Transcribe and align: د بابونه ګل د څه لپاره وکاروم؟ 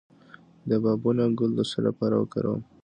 د 0.69 0.71
بابونه 0.83 1.23
ګل 1.37 1.51
د 1.57 1.59
څه 1.71 1.79
لپاره 1.87 2.15
وکاروم؟ 2.17 2.61